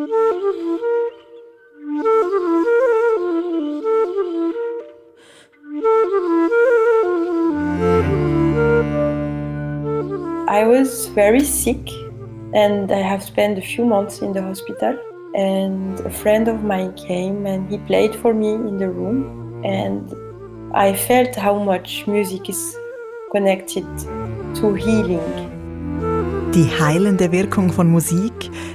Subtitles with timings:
[0.00, 0.04] I
[10.66, 11.86] was very sick
[12.54, 14.98] and I have spent a few months in the hospital.
[15.34, 19.62] And a friend of mine came and he played for me in the room.
[19.66, 20.10] And
[20.74, 22.74] I felt how much music is
[23.32, 23.84] connected
[24.54, 25.49] to healing.
[26.54, 28.32] Die heilende Wirkung von Musik,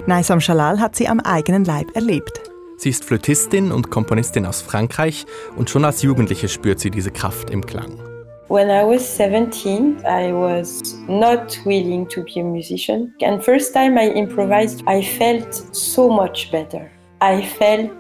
[0.08, 2.40] Naisam Shalal hat sie am eigenen Leib erlebt.
[2.78, 5.26] Sie ist Flötistin und Komponistin aus Frankreich
[5.58, 8.00] und schon als Jugendliche spürt sie diese Kraft im Klang.
[8.48, 13.14] When I was 17, I was not willing to be a musician.
[13.22, 16.90] And first time I improvised, I felt so much better.
[17.22, 17.92] I felt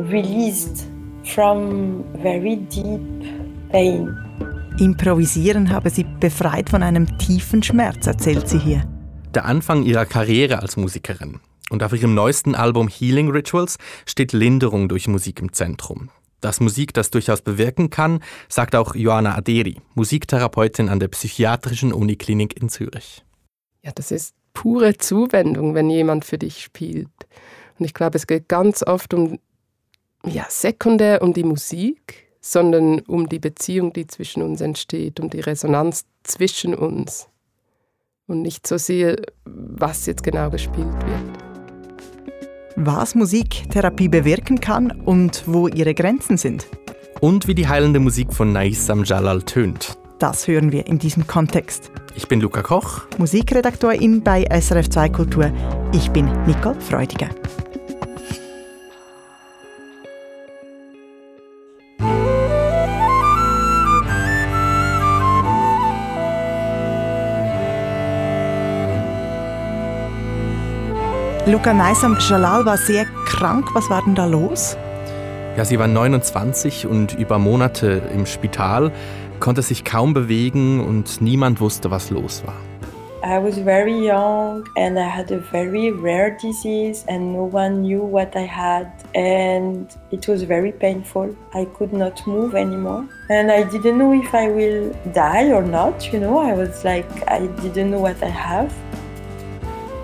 [0.00, 0.88] released
[1.22, 3.00] from very deep
[3.70, 4.16] pain.
[4.80, 8.82] Improvisieren habe sie befreit von einem tiefen Schmerz, erzählt sie hier.
[9.34, 11.40] Der Anfang ihrer Karriere als Musikerin.
[11.70, 16.10] Und auf ihrem neuesten Album Healing Rituals steht Linderung durch Musik im Zentrum.
[16.42, 22.60] Dass Musik das durchaus bewirken kann, sagt auch Joanna Aderi, Musiktherapeutin an der Psychiatrischen Uniklinik
[22.60, 23.24] in Zürich.
[23.82, 27.08] Ja, das ist pure Zuwendung, wenn jemand für dich spielt.
[27.78, 29.38] Und ich glaube, es geht ganz oft um,
[30.26, 35.40] ja, sekundär um die Musik, sondern um die Beziehung, die zwischen uns entsteht, um die
[35.40, 37.28] Resonanz zwischen uns.
[38.32, 41.42] Und nicht so sehr, was jetzt genau gespielt wird
[42.74, 46.66] was Musiktherapie bewirken kann und wo ihre Grenzen sind.
[47.20, 49.98] Und wie die heilende Musik von Naissam Jalal tönt.
[50.18, 51.90] Das hören wir in diesem Kontext.
[52.16, 55.52] Ich bin Luca Koch, Musikredaktorin bei SRF 2 Kultur.
[55.92, 57.28] Ich bin Nicole Freudiger.
[71.44, 73.74] Luca Neisam Jalal war sehr krank.
[73.74, 74.76] Was war denn da los?
[75.56, 78.92] Ja, sie war 29 und über Monate im Spital,
[79.40, 82.54] konnte sich kaum bewegen und niemand wusste, was los war.
[83.24, 88.02] I was very young and I had a very rare disease and no one knew
[88.02, 91.34] what I had and it was very painful.
[91.54, 96.12] I could not move anymore and I didn't know if I will die or not,
[96.12, 96.38] you know.
[96.38, 98.72] I was like I didn't know what I have.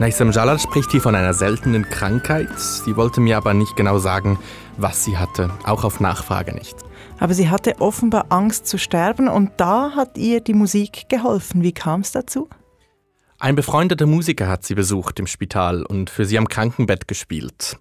[0.00, 2.56] Naisam Jalal spricht hier von einer seltenen Krankheit.
[2.56, 4.38] Sie wollte mir aber nicht genau sagen,
[4.76, 6.76] was sie hatte, auch auf Nachfrage nicht.
[7.18, 11.64] Aber sie hatte offenbar Angst zu sterben und da hat ihr die Musik geholfen.
[11.64, 12.48] Wie kam es dazu?
[13.40, 17.76] Ein befreundeter Musiker hat sie besucht im Spital und für sie am Krankenbett gespielt.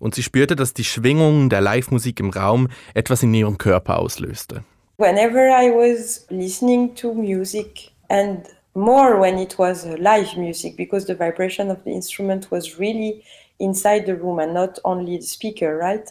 [0.00, 4.64] Und sie spürte, dass die Schwingung der Live-Musik im Raum etwas in ihrem Körper auslöste.
[4.98, 8.40] Whenever I was listening to music and
[8.74, 13.24] more when it was uh, live music because the vibration of the instrument was really
[13.58, 16.10] inside the room and not only the speaker, right?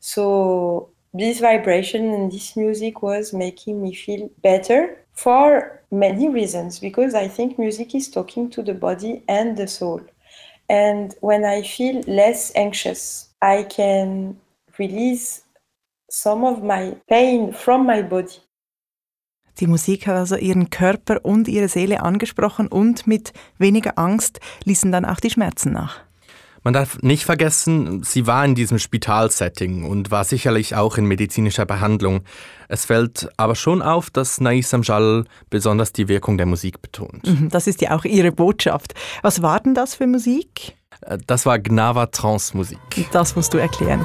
[0.00, 7.14] So this vibration and this music was making me feel better for many reasons because
[7.14, 10.00] I think music is talking to the body and the soul.
[10.68, 14.38] And when I feel less anxious, I can
[14.78, 15.42] release
[16.10, 18.38] some of my pain from my body.
[19.58, 24.92] Die Musik hat also ihren Körper und ihre Seele angesprochen und mit weniger Angst ließen
[24.92, 26.00] dann auch die Schmerzen nach.
[26.62, 31.64] Man darf nicht vergessen, sie war in diesem Spitalsetting und war sicherlich auch in medizinischer
[31.64, 32.20] Behandlung.
[32.68, 37.26] Es fällt aber schon auf, dass Nais Amjal besonders die Wirkung der Musik betont.
[37.26, 38.94] Mhm, das ist ja auch ihre Botschaft.
[39.22, 40.76] Was war denn das für Musik?
[41.00, 42.78] Äh, das war Gnava Trance Musik.
[43.10, 44.04] Das musst du erklären.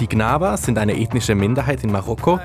[0.00, 2.40] Die Gnawa sind eine ethnische Minderheit in Marokko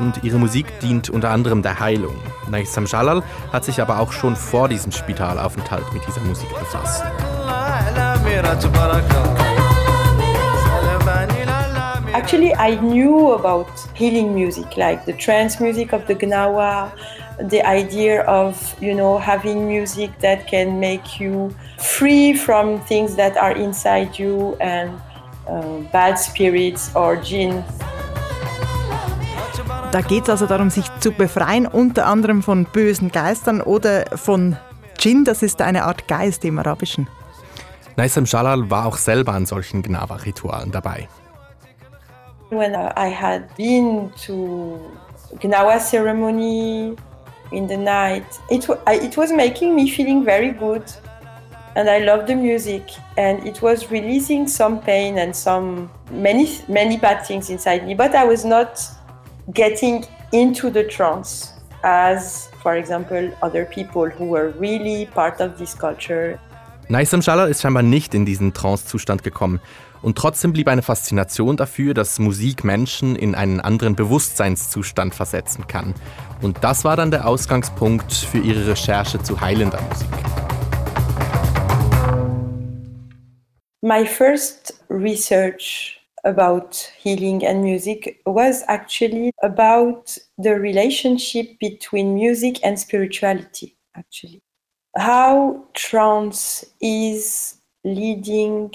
[0.00, 2.14] und ihre Musik dient unter anderem der Heilung.
[2.50, 7.04] Naissam Jalal hat sich aber auch schon vor diesem Spitalaufenthalt mit dieser Musik befasst.
[12.14, 16.90] Actually, I knew about healing music, like the trance music of the Gnawa,
[17.50, 23.36] the idea of, you know, having music that can make you free from things that
[23.36, 24.90] are inside you and
[25.48, 27.64] uh, bad spirits or jinn.
[29.92, 34.56] Da geht es also darum, sich zu befreien, unter anderem von bösen Geistern oder von
[34.98, 37.08] Djinn, das ist eine Art Geist im Arabischen.
[37.96, 41.08] Naisam Shalal war auch selber an solchen Gnawa-Ritualen dabei.
[42.50, 44.78] When I had been to
[45.40, 46.94] Gnawa ceremony
[47.50, 48.68] in the night, it,
[49.02, 50.82] it was making me feeling very good
[51.76, 52.82] and I loved the music
[53.16, 58.14] and it was releasing some pain and some many many bad things inside me but
[58.14, 58.80] I was not
[59.52, 61.52] getting into the trance
[61.82, 66.38] as, for example, other people who were really part of this culture.
[66.88, 69.60] Naisam Jalal ist scheinbar nicht in diesen Trance-Zustand gekommen.
[70.02, 75.94] Und trotzdem blieb eine Faszination dafür, dass Musik Menschen in einen anderen Bewusstseinszustand versetzen kann.
[76.42, 80.55] Und das war dann der Ausgangspunkt für ihre Recherche zu heilender Musik.
[83.86, 92.76] My first research about healing and music was actually about the relationship between music and
[92.80, 94.42] spirituality, actually.
[94.96, 98.74] How trance is leading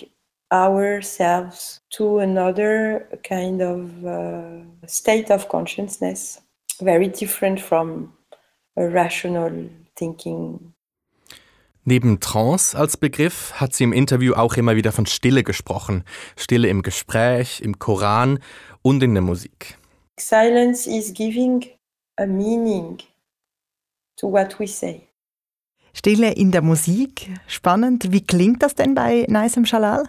[0.50, 6.40] ourselves to another kind of uh, state of consciousness,
[6.80, 8.14] very different from
[8.78, 9.68] a rational
[9.98, 10.74] thinking.
[11.84, 16.04] Neben Trance als Begriff hat sie im Interview auch immer wieder von Stille gesprochen.
[16.36, 18.40] Stille im Gespräch, im Koran
[18.84, 19.78] und in der Musik.
[20.20, 21.66] Silence is giving
[22.18, 23.00] a meaning
[24.18, 25.08] to what we say.
[25.94, 28.12] Stille in der Musik, spannend.
[28.12, 30.04] Wie klingt das denn bei Naisem Shalal?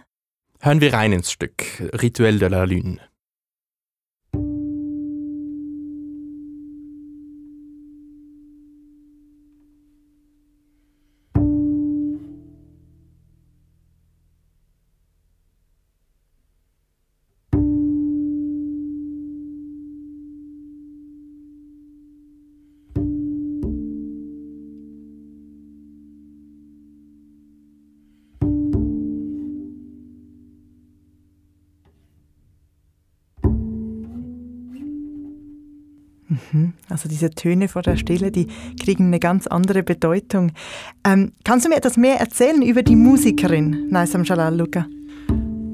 [0.61, 1.65] Hören wir rein ins Stück
[2.01, 3.01] Rituel de la Lune.
[37.23, 38.49] Diese Töne vor der Stille, die
[38.83, 40.53] kriegen eine ganz andere Bedeutung.
[41.05, 44.87] Ähm, kannst du mir etwas mehr erzählen über die Musikerin Naisam Jalal, Luca?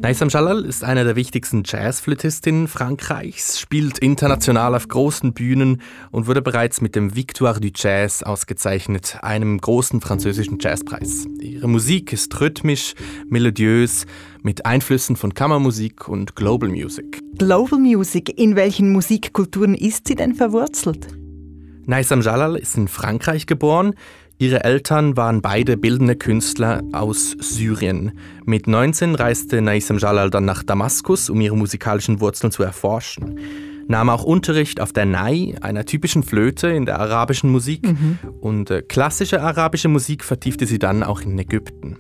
[0.01, 5.81] Naisam Jalal ist eine der wichtigsten Jazzflötistinnen Frankreichs, spielt international auf großen Bühnen
[6.11, 11.27] und wurde bereits mit dem Victoire du Jazz ausgezeichnet, einem großen französischen Jazzpreis.
[11.41, 12.95] Ihre Musik ist rhythmisch,
[13.29, 14.07] melodiös,
[14.43, 17.21] mit Einflüssen von Kammermusik und Global Music.
[17.39, 21.09] Global Music, in welchen Musikkulturen ist sie denn verwurzelt?
[21.89, 23.95] Naisam Jalal ist in Frankreich geboren,
[24.41, 28.13] Ihre Eltern waren beide bildende Künstler aus Syrien.
[28.45, 33.41] Mit 19 reiste Naisem Jalal dann nach Damaskus, um ihre musikalischen Wurzeln zu erforschen.
[33.89, 37.85] Nahm auch Unterricht auf der Nai, einer typischen Flöte in der arabischen Musik.
[37.85, 38.19] Mhm.
[38.41, 41.97] Und äh, klassische arabische Musik vertiefte sie dann auch in Ägypten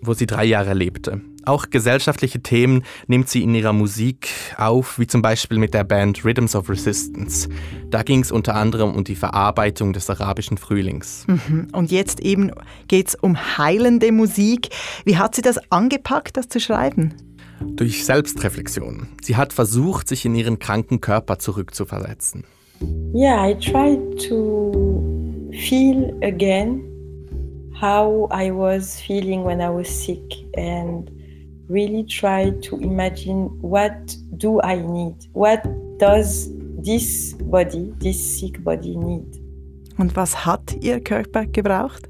[0.00, 1.20] wo sie drei Jahre lebte.
[1.48, 4.28] Auch gesellschaftliche Themen nimmt sie in ihrer Musik
[4.58, 7.48] auf, wie zum Beispiel mit der Band Rhythms of Resistance.
[7.88, 11.24] Da ging es unter anderem um die Verarbeitung des arabischen Frühlings.
[11.26, 11.68] Mhm.
[11.72, 12.50] Und jetzt eben
[12.86, 14.68] geht es um heilende Musik.
[15.06, 17.14] Wie hat sie das angepackt, das zu schreiben?
[17.62, 19.08] Durch Selbstreflexion.
[19.22, 22.44] Sie hat versucht, sich in ihren kranken Körper zurückzuversetzen.
[23.14, 26.82] Yeah, I tried to feel again
[27.80, 31.10] how I was feeling when I was sick and
[31.68, 35.14] really try to imagine what do I need?
[35.32, 35.62] What
[35.98, 36.50] does
[36.82, 39.40] this body, this sick body need?
[39.98, 42.08] Und was hat ihr Körper gebraucht?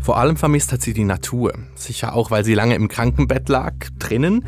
[0.00, 3.74] Vor allem vermisst hat sie die Natur, sicher auch, weil sie lange im Krankenbett lag,
[3.98, 4.46] drinnen.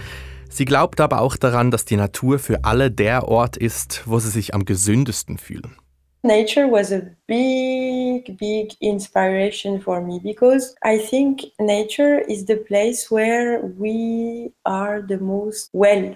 [0.48, 4.30] Sie glaubt aber auch daran, dass die Natur für alle der Ort ist, wo sie
[4.30, 5.76] sich am gesündesten fühlen.
[6.24, 13.10] Nature was a big, big inspiration for me because I think nature is the place
[13.10, 16.14] where we are the most well,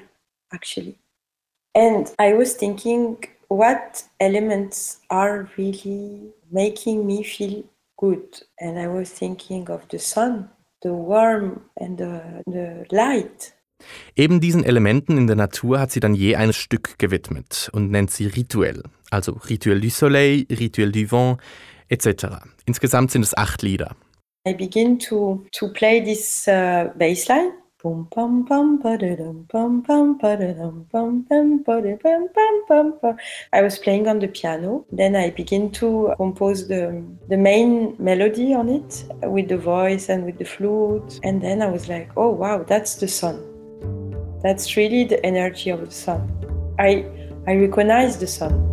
[0.53, 0.97] actually.
[1.75, 7.65] And I was thinking, what elements are really making me feel
[7.99, 8.43] good?
[8.61, 10.49] And I was thinking of the sun,
[10.83, 13.53] the warmth, and the, the light.
[14.15, 18.11] Eben diesen Elementen in der Natur hat sie dann je ein Stück gewidmet und nennt
[18.11, 21.39] sie rituell, also Rituel du Soleil, Rituel du Vent
[21.89, 22.39] etc.
[22.65, 23.95] Insgesamt sind es acht Lieder.
[24.47, 27.53] I begin to, to play this uh, bassline.
[27.85, 27.93] I
[33.63, 34.85] was playing on the piano.
[34.91, 40.25] Then I begin to compose the, the main melody on it with the voice and
[40.25, 41.21] with the flute.
[41.23, 43.56] And then I was like, oh wow, that's the sun.
[44.43, 46.21] That's really the energy of the sun.
[46.79, 47.05] I,
[47.47, 48.73] I recognize the sun.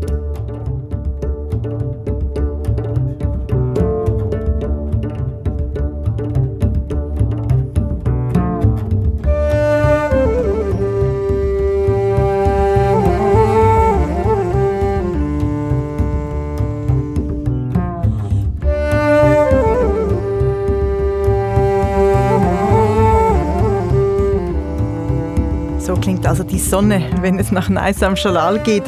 [26.04, 28.84] klingt also die Sonne, wenn es nach Nice am Schalal geht.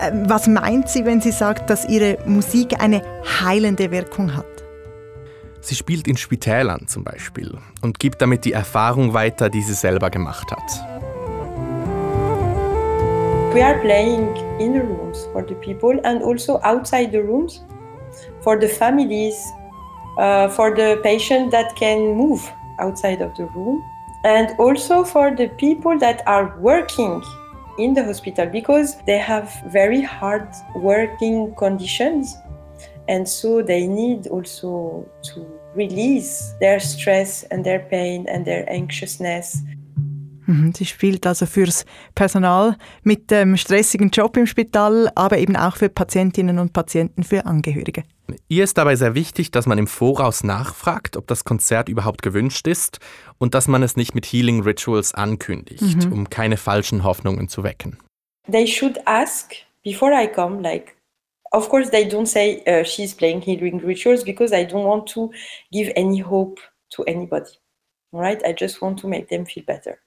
[0.00, 3.02] Ähm, was meint sie, wenn sie sagt, dass ihre Musik eine
[3.42, 4.46] heilende Wirkung hat?
[5.60, 10.10] Sie spielt in Spitälern zum Beispiel und gibt damit die Erfahrung weiter, die sie selber
[10.10, 10.62] gemacht hat.
[13.52, 14.28] We are playing
[14.60, 17.64] in the rooms for the people and also outside the rooms
[18.42, 19.34] for the families,
[20.18, 22.40] uh, for the patient that can move
[22.78, 23.82] outside of the room.
[24.24, 27.22] And also for the people that are working
[27.78, 32.36] in the hospital because they have very hard working conditions
[33.08, 39.58] and so they need also to release their stress and their pain and their anxiousness.
[40.50, 41.84] Mhm, sie spielt also fürs
[42.16, 47.46] Personal mit dem stressigen Job im Spital, aber eben auch für Patientinnen und Patienten, für
[47.46, 48.02] Angehörige.
[48.48, 52.66] Ihr ist dabei sehr wichtig, dass man im Voraus nachfragt, ob das Konzert überhaupt gewünscht
[52.66, 52.98] ist
[53.38, 56.12] und dass man es nicht mit Healing Rituals ankündigt, mhm.
[56.12, 57.98] um keine falschen Hoffnungen zu wecken.
[58.50, 59.52] They should ask
[59.84, 60.96] before I come, like
[61.52, 65.30] of course they don't say uh, she's playing healing rituals because I don't want to
[65.70, 66.60] give any hope
[66.96, 67.52] to anybody.
[68.12, 68.44] Right?
[68.44, 70.00] I just want to make them feel better.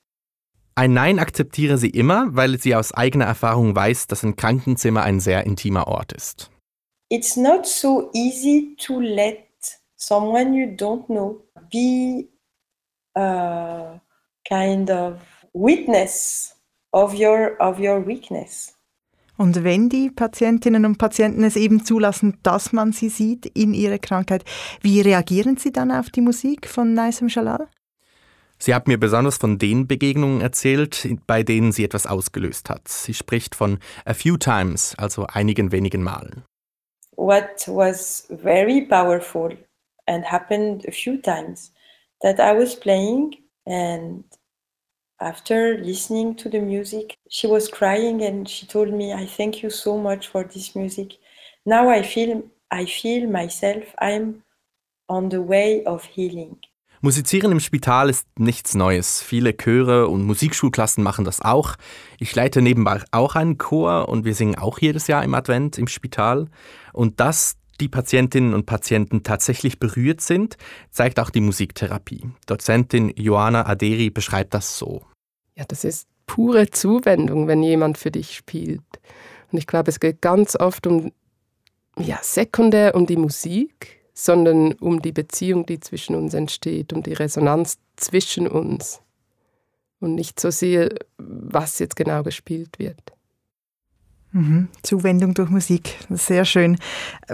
[0.75, 5.19] Ein Nein akzeptiere sie immer, weil sie aus eigener Erfahrung weiß, dass ein Krankenzimmer ein
[5.19, 6.49] sehr intimer Ort ist.
[7.09, 9.45] It's not so easy to let
[9.95, 12.27] someone you don't know be
[13.15, 14.01] a
[14.45, 15.19] kind of
[15.53, 16.55] witness
[16.91, 18.73] of your, of your weakness.
[19.37, 23.97] Und wenn die Patientinnen und Patienten es eben zulassen, dass man sie sieht in ihrer
[23.97, 24.43] Krankheit,
[24.81, 27.67] wie reagieren sie dann auf die Musik von Naisem Shalal?
[28.63, 32.87] Sie hat mir besonders von den Begegnungen erzählt, bei denen sie etwas ausgelöst hat.
[32.87, 36.45] Sie spricht von a few times, also einigen wenigen Malen.
[37.17, 39.57] What was very powerful
[40.07, 41.73] and happened a few times
[42.21, 44.23] that I was playing and
[45.19, 49.69] after listening to the music, she was crying and she told me, I thank you
[49.69, 51.17] so much for this music.
[51.65, 54.41] Now I feel, I feel myself, I'm
[55.09, 56.59] on the way of healing.
[57.05, 59.21] Musizieren im Spital ist nichts Neues.
[59.21, 61.75] Viele Chöre und Musikschulklassen machen das auch.
[62.17, 65.87] Ich leite nebenbei auch einen Chor und wir singen auch jedes Jahr im Advent im
[65.87, 66.47] Spital.
[66.93, 70.55] Und dass die Patientinnen und Patienten tatsächlich berührt sind,
[70.91, 72.23] zeigt auch die Musiktherapie.
[72.45, 75.01] Dozentin Joanna Aderi beschreibt das so.
[75.55, 78.79] Ja, das ist pure Zuwendung, wenn jemand für dich spielt.
[79.51, 81.11] Und ich glaube, es geht ganz oft um,
[81.99, 87.13] ja, sekundär um die Musik, sondern um die Beziehung, die zwischen uns entsteht, um die
[87.13, 89.01] Resonanz zwischen uns.
[89.99, 93.13] Und nicht so sehr, was jetzt genau gespielt wird.
[94.33, 94.67] Mhm.
[94.81, 96.77] Zuwendung durch Musik, sehr schön.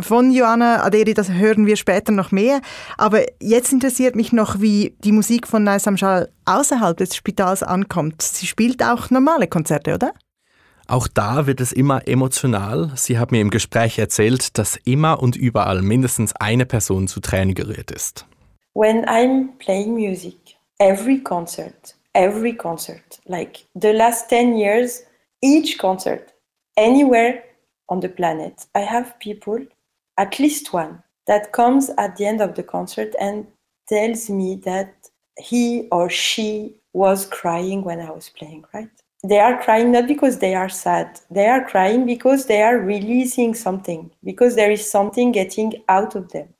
[0.01, 2.61] Von Joanna Aderi, das hören wir später noch mehr.
[2.97, 8.21] Aber jetzt interessiert mich noch, wie die Musik von Naisam Schall außerhalb des Spitals ankommt.
[8.21, 10.13] Sie spielt auch normale Konzerte, oder?
[10.89, 12.91] Auch da wird es immer emotional.
[12.95, 17.53] Sie hat mir im Gespräch erzählt, dass immer und überall mindestens eine Person zu Tränen
[17.53, 18.25] gerührt ist.
[18.73, 25.03] When I'm playing music, every concert, every concert, like the last 10 years,
[25.43, 26.33] each concert
[26.75, 27.43] anywhere
[27.87, 28.67] on the planet.
[28.75, 29.67] I have people,
[30.17, 33.45] at least one, that comes at the end of the concert and
[33.87, 34.91] tells me that
[35.37, 38.89] he or she was crying when I was playing, right?
[39.27, 43.53] They are crying not because they are sad, they are crying because they are releasing
[43.53, 46.53] something, because there is something getting out of them.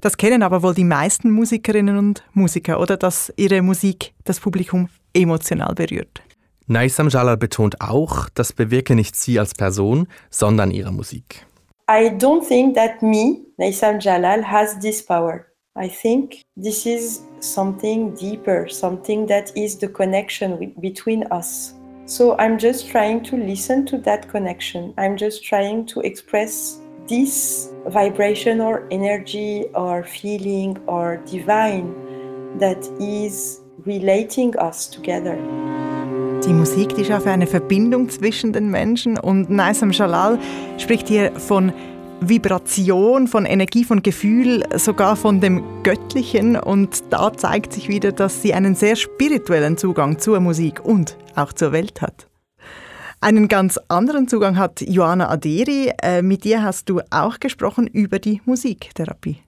[0.00, 4.88] Das kennen aber wohl die meisten Musikerinnen und Musiker, oder dass ihre Musik das Publikum
[5.14, 6.22] emotional berührt.
[6.66, 11.46] Naisam Jalal betont auch, das bewirke nicht sie als Person, sondern ihre Musik.
[11.88, 15.46] I don't think that me, Naisam Jalal, has this power.
[15.76, 21.76] I think this is something deeper, something that is the connection between us.
[22.06, 24.92] So I'm just trying to listen to that connection.
[24.98, 31.94] I'm just trying to express this vibration or energy or feeling or divine
[32.58, 35.36] that is relating us together.
[36.44, 40.40] Die Musik die schafft eine Verbindung zwischen den Menschen und Naisam Shalal
[40.78, 41.72] spricht hier von
[42.28, 46.56] Vibration, von Energie, von Gefühl, sogar von dem Göttlichen.
[46.56, 51.52] Und da zeigt sich wieder, dass sie einen sehr spirituellen Zugang zur Musik und auch
[51.52, 52.28] zur Welt hat.
[53.20, 55.92] Einen ganz anderen Zugang hat Joanna Aderi.
[56.02, 59.38] Äh, mit dir hast du auch gesprochen über die Musiktherapie.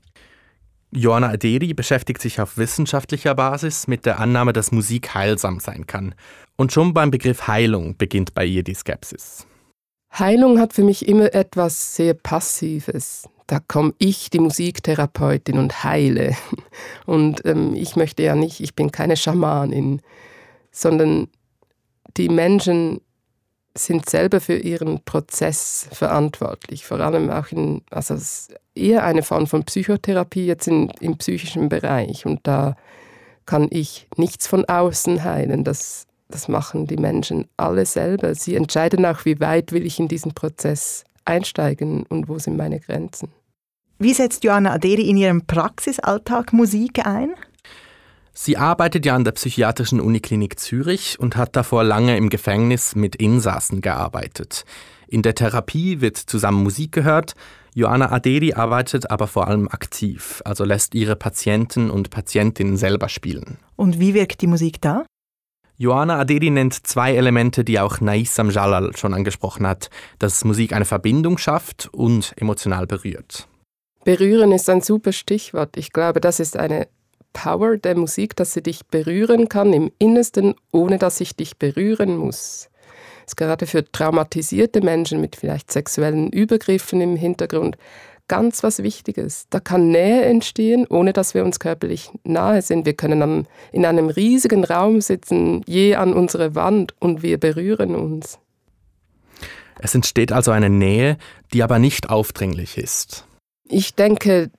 [0.92, 6.14] Joanna Aderi beschäftigt sich auf wissenschaftlicher Basis mit der Annahme, dass Musik heilsam sein kann.
[6.56, 9.44] Und schon beim Begriff Heilung beginnt bei ihr die Skepsis.
[10.18, 13.28] Heilung hat für mich immer etwas sehr Passives.
[13.46, 16.36] Da komme ich, die Musiktherapeutin, und heile.
[17.06, 20.00] Und ähm, ich möchte ja nicht, ich bin keine Schamanin,
[20.70, 21.28] sondern
[22.16, 23.00] die Menschen
[23.76, 28.16] sind selber für ihren Prozess verantwortlich, vor allem auch in, also
[28.74, 32.76] eher eine Form von Psychotherapie jetzt in, im psychischen Bereich und da
[33.46, 38.34] kann ich nichts von außen heilen, das, das machen die Menschen alle selber.
[38.34, 42.80] Sie entscheiden auch, wie weit will ich in diesen Prozess einsteigen und wo sind meine
[42.80, 43.28] Grenzen.
[43.98, 47.34] Wie setzt Joanna Aderi in ihrem Praxisalltag Musik ein?
[48.32, 53.14] Sie arbeitet ja an der Psychiatrischen Uniklinik Zürich und hat davor lange im Gefängnis mit
[53.14, 54.64] Insassen gearbeitet.
[55.06, 57.34] In der Therapie wird zusammen Musik gehört.
[57.74, 63.58] Joanna Aderi arbeitet aber vor allem aktiv, also lässt ihre Patienten und Patientinnen selber spielen.
[63.76, 65.04] Und wie wirkt die Musik da?
[65.76, 69.90] Joanna Adedi nennt zwei Elemente, die auch Naissam Jalal schon angesprochen hat,
[70.20, 73.48] dass Musik eine Verbindung schafft und emotional berührt.
[74.04, 75.76] Berühren ist ein super Stichwort.
[75.76, 76.86] Ich glaube, das ist eine
[77.32, 82.16] Power der Musik, dass sie dich berühren kann im Innersten, ohne dass ich dich berühren
[82.16, 82.68] muss.
[83.24, 87.76] Das ist gerade für traumatisierte Menschen mit vielleicht sexuellen Übergriffen im Hintergrund
[88.28, 89.46] ganz was Wichtiges.
[89.50, 92.86] Da kann Nähe entstehen, ohne dass wir uns körperlich nahe sind.
[92.86, 97.94] Wir können am, in einem riesigen Raum sitzen, je an unsere Wand und wir berühren
[97.94, 98.38] uns.
[99.78, 101.18] Es entsteht also eine Nähe,
[101.52, 103.26] die aber nicht aufdringlich ist.
[103.64, 104.50] Ich denke,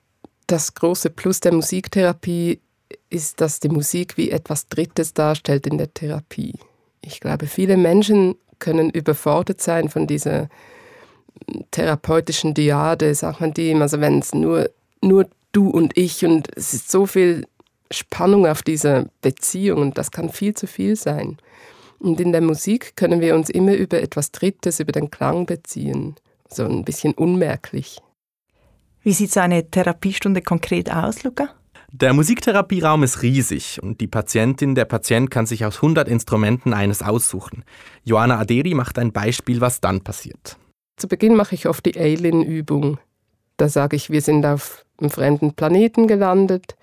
[0.46, 2.60] das große Plus der Musiktherapie
[3.10, 6.58] ist, dass die Musik wie etwas Drittes darstellt in der Therapie.
[7.00, 10.48] Ich glaube, viele Menschen können überfordert sein von dieser
[11.70, 14.70] therapeutischen Diade, sagt man dem, also wenn es nur,
[15.02, 17.46] nur du und ich und es ist so viel
[17.90, 21.38] Spannung auf dieser Beziehung und das kann viel zu viel sein.
[21.98, 26.16] Und in der Musik können wir uns immer über etwas Drittes, über den Klang beziehen,
[26.48, 27.98] so ein bisschen unmerklich.
[29.02, 31.50] Wie sieht so eine Therapiestunde konkret aus, Luca?
[31.92, 37.00] Der Musiktherapieraum ist riesig und die Patientin, der Patient kann sich aus 100 Instrumenten eines
[37.02, 37.64] aussuchen.
[38.04, 40.58] Joanna Aderi macht ein Beispiel, was dann passiert.
[40.96, 42.98] Zu Beginn mache ich oft die Alien-Übung.
[43.58, 46.76] Da sage ich, wir sind auf einem fremden Planeten gelandet,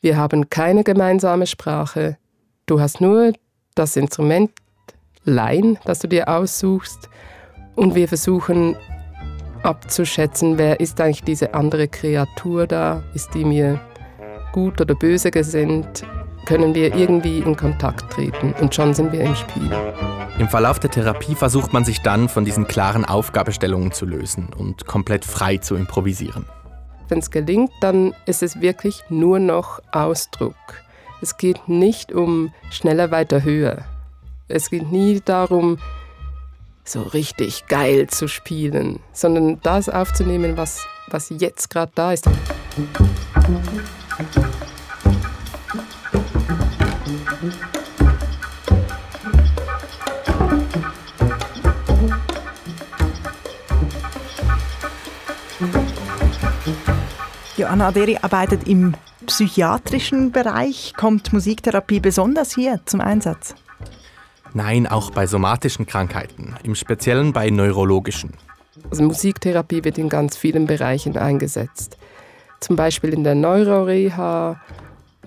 [0.00, 2.16] wir haben keine gemeinsame Sprache,
[2.66, 3.32] du hast nur
[3.74, 4.50] das Instrument
[5.24, 7.10] Line, das du dir aussuchst.
[7.74, 8.76] Und wir versuchen
[9.62, 13.80] abzuschätzen, wer ist eigentlich diese andere Kreatur da, ist die mir
[14.52, 16.04] gut oder böse gesinnt,
[16.46, 19.70] können wir irgendwie in Kontakt treten und schon sind wir im Spiel.
[20.38, 24.86] Im Verlauf der Therapie versucht man sich dann von diesen klaren Aufgabestellungen zu lösen und
[24.86, 26.46] komplett frei zu improvisieren.
[27.08, 30.54] Wenn es gelingt, dann ist es wirklich nur noch Ausdruck.
[31.20, 33.84] Es geht nicht um schneller, weiter, höher.
[34.48, 35.78] Es geht nie darum,
[36.84, 42.28] so richtig geil zu spielen, sondern das aufzunehmen, was, was jetzt gerade da ist.
[57.60, 58.94] Joanna Aderi arbeitet im
[59.26, 60.94] psychiatrischen Bereich.
[60.96, 63.54] Kommt Musiktherapie besonders hier zum Einsatz?
[64.54, 68.32] Nein, auch bei somatischen Krankheiten, im Speziellen bei neurologischen.
[68.88, 71.98] Also Musiktherapie wird in ganz vielen Bereichen eingesetzt.
[72.60, 74.58] Zum Beispiel in der Neuroreha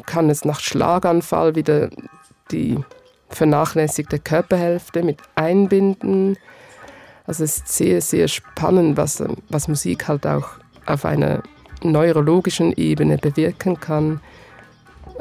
[0.07, 1.91] kann es nach Schlaganfall wieder
[2.49, 2.79] die
[3.29, 6.39] vernachlässigte Körperhälfte mit einbinden.
[7.27, 10.49] Also es ist sehr, sehr spannend, was, was Musik halt auch
[10.87, 11.43] auf einer
[11.91, 14.19] neurologischen Ebene bewirken kann.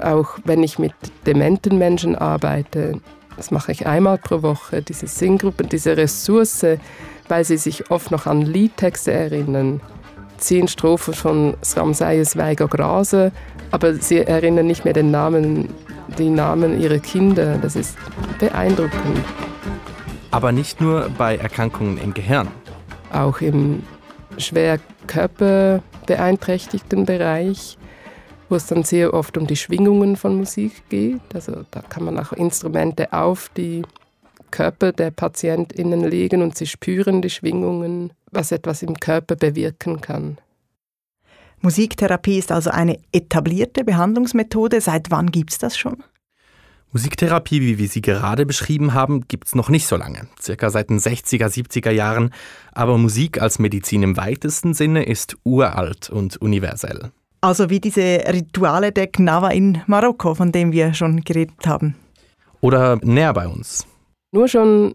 [0.01, 0.95] Auch wenn ich mit
[1.27, 3.01] dementen Menschen arbeite,
[3.37, 6.65] das mache ich einmal pro Woche, diese Singgruppen, diese Ressource,
[7.29, 9.81] weil sie sich oft noch an Liedtexte erinnern.
[10.39, 13.33] Zehn Strophen von Ramsayes Weiger Grase,
[13.71, 15.69] aber sie erinnern nicht mehr den Namen,
[16.19, 17.59] die Namen ihrer Kinder.
[17.59, 17.97] Das ist
[18.39, 19.21] beeindruckend.
[20.31, 22.49] Aber nicht nur bei Erkrankungen im Gehirn.
[23.13, 23.83] Auch im
[24.39, 24.79] schwer
[26.07, 27.79] körperbeeinträchtigten Bereich,
[28.49, 31.21] wo es dann sehr oft um die Schwingungen von Musik geht.
[31.35, 33.83] Also da kann man auch Instrumente auf die
[34.51, 40.39] Körper der PatientInnen legen und sie spüren die Schwingungen, was etwas im Körper bewirken kann.
[41.63, 44.81] Musiktherapie ist also eine etablierte Behandlungsmethode.
[44.81, 46.03] Seit wann gibt es das schon?
[46.93, 50.91] Musiktherapie, wie wir sie gerade beschrieben haben, gibt es noch nicht so lange, circa seit
[50.91, 52.35] den 60er, 70er Jahren,
[52.73, 57.11] aber Musik als Medizin im weitesten Sinne ist uralt und universell.
[57.41, 61.97] Also wie diese Rituale der Gnawa in Marokko, von dem wir schon geredet haben.
[62.61, 63.87] Oder näher bei uns.
[64.31, 64.95] Nur schon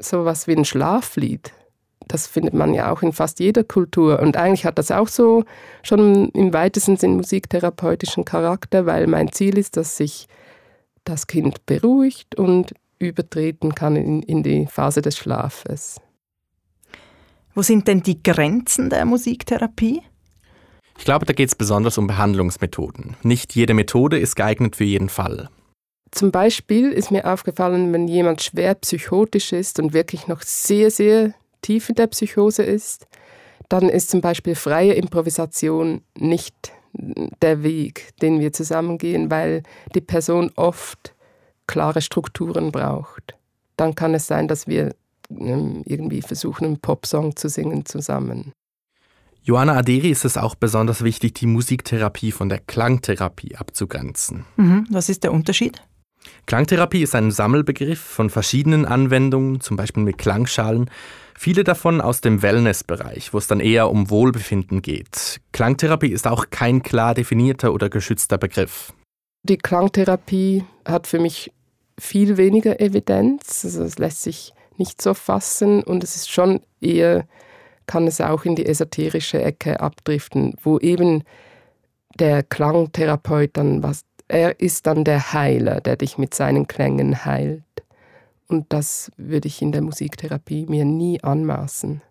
[0.00, 1.52] sowas wie ein Schlaflied,
[2.06, 4.20] das findet man ja auch in fast jeder Kultur.
[4.20, 5.44] Und eigentlich hat das auch so
[5.82, 10.28] schon im weitesten Sinn musiktherapeutischen Charakter, weil mein Ziel ist, dass sich
[11.08, 16.00] das Kind beruhigt und übertreten kann in, in die Phase des Schlafes.
[17.54, 20.02] Wo sind denn die Grenzen der Musiktherapie?
[20.98, 23.16] Ich glaube, da geht es besonders um Behandlungsmethoden.
[23.22, 25.48] Nicht jede Methode ist geeignet für jeden Fall.
[26.10, 31.34] Zum Beispiel ist mir aufgefallen, wenn jemand schwer psychotisch ist und wirklich noch sehr, sehr
[31.60, 33.06] tief in der Psychose ist,
[33.68, 36.72] dann ist zum Beispiel freie Improvisation nicht
[37.42, 39.62] der Weg, den wir zusammengehen, weil
[39.94, 41.14] die Person oft
[41.66, 43.34] klare Strukturen braucht.
[43.76, 44.94] Dann kann es sein, dass wir
[45.30, 48.52] ähm, irgendwie versuchen, einen Popsong zu singen zusammen.
[49.42, 54.44] Johanna Aderi ist es auch besonders wichtig, die Musiktherapie von der Klangtherapie abzugrenzen.
[54.56, 54.86] Mhm.
[54.90, 55.80] Was ist der Unterschied?
[56.46, 60.90] Klangtherapie ist ein Sammelbegriff von verschiedenen Anwendungen, zum Beispiel mit Klangschalen,
[61.36, 65.40] viele davon aus dem Wellnessbereich, wo es dann eher um Wohlbefinden geht.
[65.52, 68.92] Klangtherapie ist auch kein klar definierter oder geschützter Begriff.
[69.42, 71.52] Die Klangtherapie hat für mich
[71.98, 77.26] viel weniger Evidenz, also es lässt sich nicht so fassen und es ist schon eher,
[77.86, 81.22] kann es auch in die esoterische Ecke abdriften, wo eben
[82.18, 87.62] der Klangtherapeut dann was, er ist dann der Heiler, der dich mit seinen Klängen heilt.
[88.48, 92.02] Und das würde ich in der Musiktherapie mir nie anmaßen.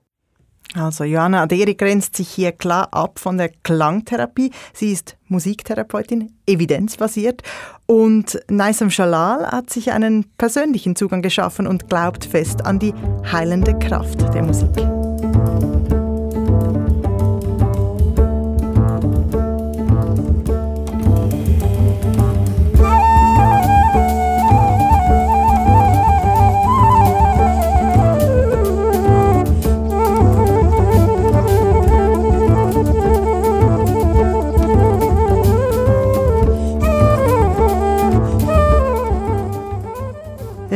[0.74, 4.52] Also Johanna Aderi grenzt sich hier klar ab von der Klangtherapie.
[4.74, 7.44] Sie ist Musiktherapeutin, evidenzbasiert.
[7.86, 12.94] Und Naisam Shalal hat sich einen persönlichen Zugang geschaffen und glaubt fest an die
[13.32, 15.05] heilende Kraft der Musik.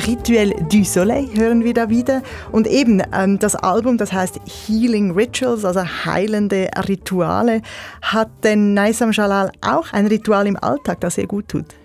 [0.10, 2.24] Rituel du Soleil hören wir da wieder.
[2.52, 7.62] Und eben ähm, das Album, das heißt Healing Rituals, also heilende Rituale.
[8.02, 11.76] Hat denn Naisam Jalal auch ein Ritual im Alltag, das ihr gut tut?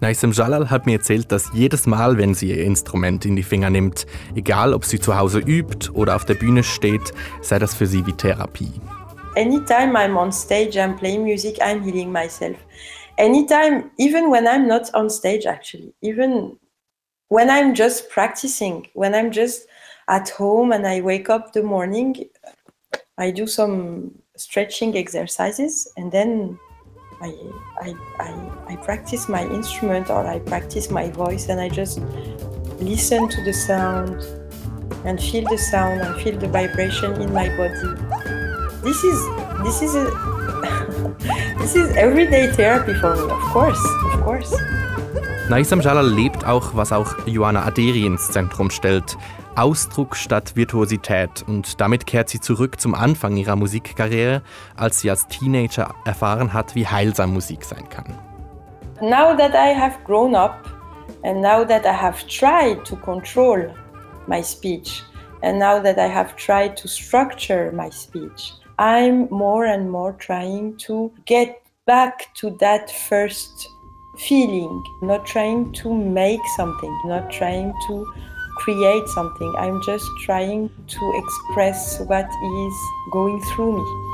[0.00, 3.70] Naisam Jalal hat mir erzählt, dass jedes Mal, wenn sie ihr Instrument in die Finger
[3.70, 4.06] nimmt,
[4.36, 8.06] egal ob sie zu Hause übt oder auf der Bühne steht, sei das für sie
[8.06, 8.70] wie Therapie.
[9.36, 12.56] Anytime I'm on stage and playing music, I'm healing myself.
[13.18, 16.56] Anytime, even when I'm not on stage, actually, even
[17.28, 19.66] when I'm just practicing, when I'm just
[20.08, 22.28] at home and I wake up the morning,
[23.18, 26.58] I do some stretching exercises and then
[27.22, 27.34] I,
[27.80, 32.00] I, I, I practice my instrument or I practice my voice and I just
[32.80, 34.22] listen to the sound
[35.04, 37.74] and feel the sound and feel the vibration in my body.
[38.82, 39.26] This is
[39.62, 40.04] this is a
[41.58, 43.82] this is everyday therapy for me, of course,
[44.12, 44.54] of course.
[45.50, 49.18] Naisam Jalal lebt auch, was auch Joanna Aderi ins Zentrum stellt.
[49.56, 54.42] Ausdruck statt Virtuosität und damit kehrt sie zurück zum Anfang ihrer Musikkarriere,
[54.74, 58.18] als sie als Teenager erfahren hat, wie heilsam Musik sein kann.
[59.02, 60.64] Now that I have grown up
[61.22, 63.68] and now that I have tried to control
[64.26, 65.02] my speech
[65.42, 70.78] and now that I have tried to structure my speech, I'm more and more trying
[70.86, 73.68] to get back to that first
[74.18, 78.06] feeling, not trying to make something, not trying to
[78.56, 79.54] create something.
[79.58, 82.74] I'm just trying to express what is
[83.12, 84.04] going through me.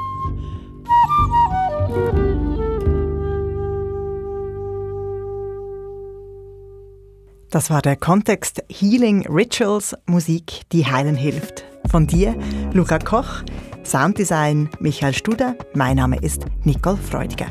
[7.50, 11.64] Das war der Kontext Healing Rituals, Musik, die heilen hilft.
[11.90, 12.36] Von dir,
[12.72, 13.42] Luca Koch,
[13.82, 17.50] Sounddesign Michael Studer, mein Name ist Nicole Freudiger.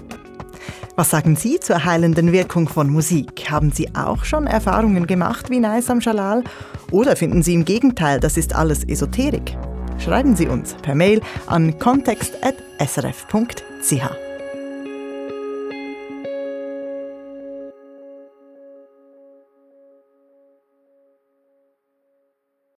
[0.95, 3.49] Was sagen Sie zur heilenden Wirkung von Musik?
[3.49, 6.43] Haben Sie auch schon Erfahrungen gemacht wie Naisam Shalal?
[6.91, 9.57] Oder finden Sie im Gegenteil, das ist alles Esoterik?
[9.97, 14.28] Schreiben Sie uns per Mail an kontext.srf.ch.